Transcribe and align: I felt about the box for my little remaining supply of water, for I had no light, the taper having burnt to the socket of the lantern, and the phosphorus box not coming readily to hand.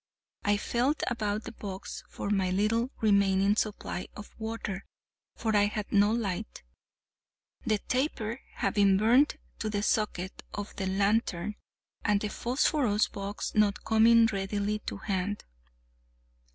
I 0.43 0.57
felt 0.57 1.03
about 1.05 1.43
the 1.43 1.51
box 1.51 2.03
for 2.09 2.31
my 2.31 2.49
little 2.49 2.89
remaining 3.01 3.55
supply 3.55 4.07
of 4.15 4.33
water, 4.39 4.83
for 5.35 5.55
I 5.55 5.65
had 5.65 5.91
no 5.91 6.11
light, 6.11 6.63
the 7.67 7.77
taper 7.77 8.39
having 8.55 8.97
burnt 8.97 9.35
to 9.59 9.69
the 9.69 9.83
socket 9.83 10.41
of 10.55 10.75
the 10.77 10.87
lantern, 10.87 11.53
and 12.03 12.19
the 12.19 12.29
phosphorus 12.29 13.09
box 13.09 13.53
not 13.53 13.83
coming 13.83 14.25
readily 14.25 14.79
to 14.87 14.97
hand. 14.97 15.45